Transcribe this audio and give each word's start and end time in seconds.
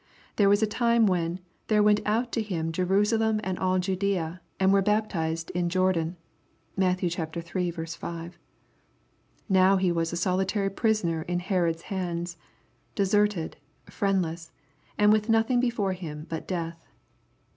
There 0.37 0.49
was 0.49 0.63
a 0.63 0.65
time 0.65 1.05
when" 1.05 1.39
there 1.67 1.83
went 1.83 1.99
out 2.07 2.31
to 2.31 2.41
him 2.41 2.71
Jerusalem 2.71 3.39
and 3.43 3.59
all 3.59 3.77
Judaea,— 3.77 4.41
and 4.59 4.73
were 4.73 4.81
baptized 4.81 5.51
in 5.51 5.69
Jordan." 5.69 6.17
(Matt. 6.75 7.03
iii. 7.03 7.71
5.) 7.71 8.39
Now 9.47 9.77
he 9.77 9.91
was 9.91 10.11
a 10.11 10.15
solitary 10.17 10.71
prisoner 10.71 11.21
in 11.21 11.37
Herod's 11.39 11.83
hands, 11.83 12.35
deserted, 12.95 13.57
friendless, 13.91 14.51
and 14.97 15.11
with 15.11 15.29
nothing 15.29 15.59
before 15.59 15.93
him 15.93 16.25
but 16.27 16.47
death. 16.47 16.83